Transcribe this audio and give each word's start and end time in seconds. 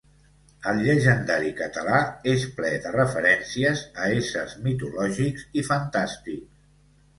El 0.69 0.79
llegendari 0.85 1.51
català 1.59 1.99
és 2.31 2.47
ple 2.55 2.71
de 2.87 2.95
referències 2.97 3.85
a 4.01 4.09
éssers 4.17 4.59
mitològics 4.67 5.47
i 5.63 5.69
fantàstics. 5.71 6.53